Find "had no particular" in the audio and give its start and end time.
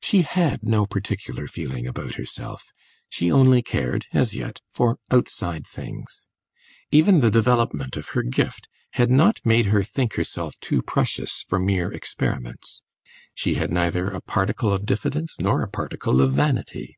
0.22-1.48